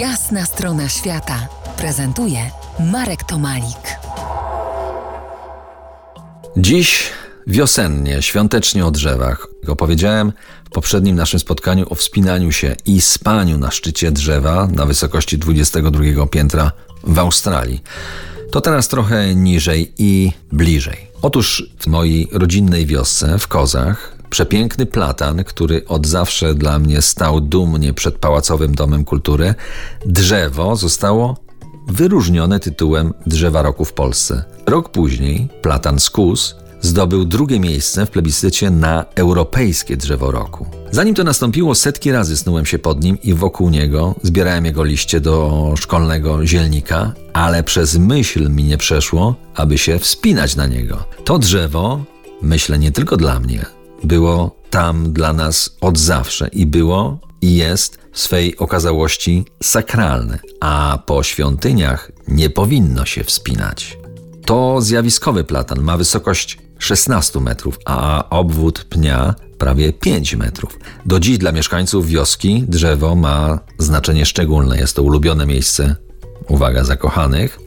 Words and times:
Jasna 0.00 0.46
strona 0.46 0.88
świata 0.88 1.48
prezentuje 1.76 2.50
Marek 2.92 3.24
Tomalik. 3.24 3.98
Dziś 6.56 7.02
wiosennie, 7.46 8.22
świątecznie 8.22 8.86
o 8.86 8.90
drzewach. 8.90 9.46
Opowiedziałem 9.66 10.32
w 10.64 10.70
poprzednim 10.70 11.16
naszym 11.16 11.40
spotkaniu 11.40 11.86
o 11.90 11.94
wspinaniu 11.94 12.52
się 12.52 12.76
i 12.86 13.00
spaniu 13.00 13.58
na 13.58 13.70
szczycie 13.70 14.12
drzewa 14.12 14.66
na 14.66 14.86
wysokości 14.86 15.38
22 15.38 16.26
piętra 16.26 16.72
w 17.04 17.18
Australii. 17.18 17.82
To 18.52 18.60
teraz 18.60 18.88
trochę 18.88 19.34
niżej 19.34 19.92
i 19.98 20.32
bliżej. 20.52 21.06
Otóż 21.22 21.70
w 21.78 21.86
mojej 21.86 22.28
rodzinnej 22.32 22.86
wiosce 22.86 23.38
w 23.38 23.48
Kozach 23.48 24.15
przepiękny 24.30 24.86
platan, 24.86 25.44
który 25.44 25.86
od 25.86 26.06
zawsze 26.06 26.54
dla 26.54 26.78
mnie 26.78 27.02
stał 27.02 27.40
dumnie 27.40 27.92
przed 27.92 28.18
Pałacowym 28.18 28.74
Domem 28.74 29.04
Kultury, 29.04 29.54
drzewo 30.06 30.76
zostało 30.76 31.36
wyróżnione 31.88 32.60
tytułem 32.60 33.14
Drzewa 33.26 33.62
Roku 33.62 33.84
w 33.84 33.92
Polsce. 33.92 34.44
Rok 34.66 34.88
później 34.88 35.48
platan 35.62 35.98
Skus 36.00 36.56
zdobył 36.80 37.24
drugie 37.24 37.60
miejsce 37.60 38.06
w 38.06 38.10
plebiscycie 38.10 38.70
na 38.70 39.04
Europejskie 39.14 39.96
Drzewo 39.96 40.30
Roku. 40.30 40.66
Zanim 40.90 41.14
to 41.14 41.24
nastąpiło, 41.24 41.74
setki 41.74 42.12
razy 42.12 42.36
snułem 42.36 42.66
się 42.66 42.78
pod 42.78 43.04
nim 43.04 43.18
i 43.22 43.34
wokół 43.34 43.70
niego, 43.70 44.14
zbierałem 44.22 44.64
jego 44.64 44.84
liście 44.84 45.20
do 45.20 45.74
szkolnego 45.76 46.46
zielnika, 46.46 47.12
ale 47.32 47.62
przez 47.62 47.98
myśl 47.98 48.50
mi 48.50 48.64
nie 48.64 48.78
przeszło, 48.78 49.34
aby 49.54 49.78
się 49.78 49.98
wspinać 49.98 50.56
na 50.56 50.66
niego. 50.66 51.04
To 51.24 51.38
drzewo, 51.38 52.04
myślę 52.42 52.78
nie 52.78 52.92
tylko 52.92 53.16
dla 53.16 53.40
mnie, 53.40 53.66
było 54.06 54.56
tam 54.70 55.12
dla 55.12 55.32
nas 55.32 55.76
od 55.80 55.98
zawsze 55.98 56.48
i 56.48 56.66
było 56.66 57.18
i 57.42 57.54
jest 57.54 57.98
w 58.12 58.20
swej 58.20 58.56
okazałości 58.56 59.44
sakralne, 59.62 60.38
a 60.60 60.98
po 61.06 61.22
świątyniach 61.22 62.12
nie 62.28 62.50
powinno 62.50 63.04
się 63.04 63.24
wspinać. 63.24 63.98
To 64.44 64.80
zjawiskowy 64.80 65.44
platan 65.44 65.80
ma 65.80 65.96
wysokość 65.96 66.58
16 66.78 67.40
metrów, 67.40 67.78
a 67.84 68.28
obwód 68.30 68.84
pnia 68.84 69.34
prawie 69.58 69.92
5 69.92 70.34
metrów. 70.36 70.78
Do 71.06 71.20
dziś 71.20 71.38
dla 71.38 71.52
mieszkańców 71.52 72.06
wioski 72.06 72.64
drzewo 72.68 73.14
ma 73.14 73.58
znaczenie 73.78 74.26
szczególne. 74.26 74.78
Jest 74.78 74.96
to 74.96 75.02
ulubione 75.02 75.46
miejsce, 75.46 75.96
uwaga, 76.48 76.84
zakochanych. 76.84 77.58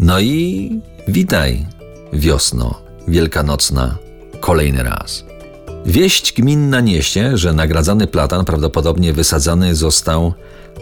No 0.00 0.20
i 0.20 0.70
witaj, 1.08 1.66
wiosno, 2.12 2.80
wielkanocna, 3.08 3.98
kolejny 4.40 4.82
raz. 4.82 5.24
Wieść 5.86 6.32
gminna 6.32 6.80
niesie, 6.80 7.38
że 7.38 7.52
nagradzany 7.52 8.06
platan 8.06 8.44
prawdopodobnie 8.44 9.12
wysadzany 9.12 9.74
został 9.74 10.34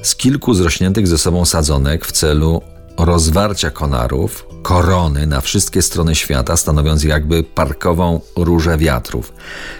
z 0.03 0.17
kilku 0.17 0.55
zrośniętych 0.55 1.09
ze 1.09 1.19
sobą 1.19 1.45
sadzonek 1.45 2.07
w 2.07 2.13
celu 2.13 2.63
rozwarcia 2.99 3.71
konarów, 3.71 4.47
korony 4.63 5.27
na 5.27 5.41
wszystkie 5.41 5.83
strony 5.83 6.15
świata, 6.15 6.57
stanowiąc 6.57 7.05
jakby 7.05 7.43
parkową 7.43 8.21
różę 8.37 8.79
wiatrów. 8.79 9.33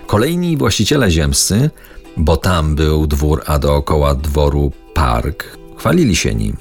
Kolejni 0.07 0.57
właściciele 0.57 1.11
ziemscy, 1.11 1.71
bo 2.17 2.37
tam 2.37 2.75
był 2.75 3.07
dwór, 3.07 3.43
a 3.47 3.59
dookoła 3.59 4.15
dworu 4.15 4.73
park, 4.95 5.45
chwalili 5.83 6.17
się 6.17 6.35
nim. 6.35 6.57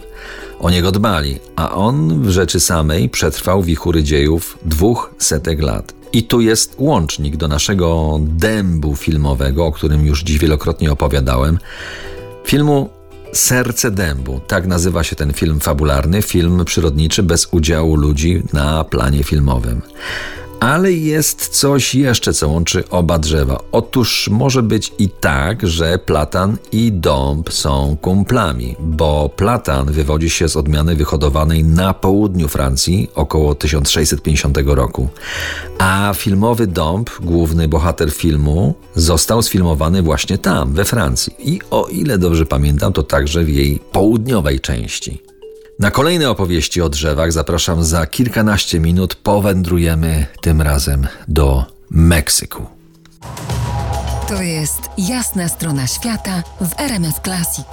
O 0.59 0.69
niego 0.69 0.91
dbali, 0.91 1.39
a 1.55 1.71
on 1.71 2.23
w 2.23 2.29
rzeczy 2.29 2.59
samej 2.59 3.09
przetrwał 3.09 3.63
wichury 3.63 4.03
dziejów 4.03 4.57
dwóch 4.65 5.13
setek 5.17 5.61
lat. 5.61 5.93
I 6.13 6.23
tu 6.23 6.41
jest 6.41 6.75
łącznik 6.77 7.35
do 7.35 7.47
naszego 7.47 8.19
dębu 8.21 8.95
filmowego, 8.95 9.65
o 9.65 9.71
którym 9.71 10.05
już 10.05 10.23
dziś 10.23 10.39
wielokrotnie 10.39 10.91
opowiadałem. 10.91 11.59
Filmu 12.45 12.89
Serce 13.33 13.91
Dębu. 13.91 14.39
Tak 14.47 14.67
nazywa 14.67 15.03
się 15.03 15.15
ten 15.15 15.33
film 15.33 15.59
fabularny, 15.59 16.21
film 16.21 16.65
przyrodniczy 16.65 17.23
bez 17.23 17.47
udziału 17.51 17.95
ludzi 17.95 18.43
na 18.53 18.83
planie 18.83 19.23
filmowym. 19.23 19.81
Ale 20.61 20.91
jest 20.91 21.47
coś 21.47 21.95
jeszcze, 21.95 22.33
co 22.33 22.47
łączy 22.47 22.89
oba 22.89 23.19
drzewa. 23.19 23.63
Otóż 23.71 24.29
może 24.31 24.63
być 24.63 24.93
i 24.99 25.09
tak, 25.09 25.67
że 25.67 25.99
platan 25.99 26.57
i 26.71 26.91
dąb 26.91 27.53
są 27.53 27.97
kumplami, 28.01 28.75
bo 28.79 29.29
platan 29.35 29.91
wywodzi 29.91 30.29
się 30.29 30.49
z 30.49 30.57
odmiany 30.57 30.95
wyhodowanej 30.95 31.63
na 31.63 31.93
południu 31.93 32.47
Francji 32.47 33.09
około 33.15 33.55
1650 33.55 34.57
roku. 34.65 35.09
A 35.79 36.13
filmowy 36.15 36.67
dąb, 36.67 37.09
główny 37.19 37.67
bohater 37.67 38.11
filmu, 38.11 38.73
został 38.95 39.41
sfilmowany 39.41 40.01
właśnie 40.01 40.37
tam, 40.37 40.73
we 40.73 40.85
Francji. 40.85 41.35
I 41.39 41.59
o 41.71 41.87
ile 41.87 42.17
dobrze 42.17 42.45
pamiętam, 42.45 42.93
to 42.93 43.03
także 43.03 43.43
w 43.43 43.49
jej 43.49 43.79
południowej 43.91 44.59
części. 44.59 45.30
Na 45.81 45.91
kolejne 45.91 46.29
opowieści 46.29 46.81
o 46.81 46.89
drzewach 46.89 47.31
zapraszam 47.31 47.83
za 47.83 48.05
kilkanaście 48.05 48.79
minut. 48.79 49.15
Powędrujemy 49.15 50.25
tym 50.41 50.61
razem 50.61 51.07
do 51.27 51.65
Meksyku. 51.89 52.65
To 54.27 54.41
jest 54.41 54.81
jasna 54.97 55.47
strona 55.47 55.87
świata 55.87 56.43
w 56.61 56.79
RMS 56.79 57.15
Classic. 57.23 57.65